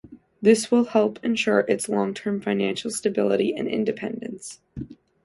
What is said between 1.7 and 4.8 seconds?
long-term financial stability and independence.